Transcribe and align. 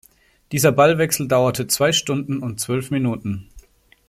Dieser 0.51 0.71
Ballwechsel 0.71 1.27
dauerte 1.27 1.67
zwei 1.67 1.91
Stunden 1.91 2.39
und 2.41 2.59
zwölf 2.59 2.89
Minuten. 2.89 3.49